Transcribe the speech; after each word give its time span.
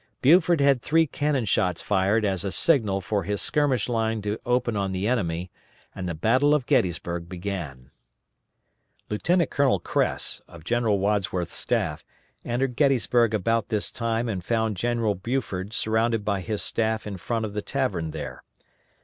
Buford 0.23 0.59
had 0.61 0.81
three 0.81 1.05
cannon 1.05 1.45
shots 1.45 1.79
fired 1.79 2.25
as 2.25 2.43
a 2.43 2.51
signal 2.51 3.01
for 3.01 3.21
his 3.21 3.39
skirmish 3.39 3.87
line 3.87 4.19
to 4.23 4.39
open 4.47 4.75
on 4.75 4.93
the 4.93 5.07
enemy, 5.07 5.51
and 5.93 6.09
the 6.09 6.15
battle 6.15 6.55
of 6.55 6.65
Gettysburg 6.65 7.29
began.* 7.29 7.91
[* 8.55 9.09
Lt. 9.11 9.47
Col. 9.51 9.79
Kress, 9.79 10.41
of 10.47 10.63
General 10.63 10.97
Wadsworth's 10.97 11.53
staff, 11.53 12.03
entered 12.43 12.75
Gettysburg 12.75 13.35
about 13.35 13.69
this 13.69 13.91
time 13.91 14.27
and 14.27 14.43
found 14.43 14.75
General 14.75 15.13
Buford 15.13 15.71
surrounded 15.71 16.25
by 16.25 16.41
his 16.41 16.63
staff 16.63 17.05
in 17.05 17.17
front 17.17 17.45
of 17.45 17.53
the 17.53 17.61
tavern 17.61 18.09
there. 18.09 18.41